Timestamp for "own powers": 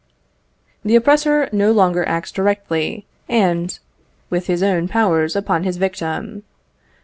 4.63-5.35